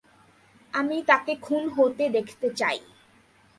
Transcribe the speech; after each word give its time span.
আমি 0.73 0.97
তাকে 1.07 1.33
খুন 1.41 1.63
হতে 1.69 2.05
দেখতে 2.09 2.47
চাই। 2.51 2.79